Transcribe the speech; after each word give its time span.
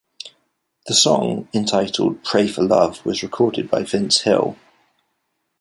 The 0.87 0.95
song, 0.95 1.47
entitled 1.53 2.23
"Pray 2.23 2.47
For 2.47 2.63
Love", 2.63 3.05
was 3.05 3.21
recorded 3.21 3.69
by 3.69 3.83
Vince 3.83 4.21
Hill. 4.21 4.55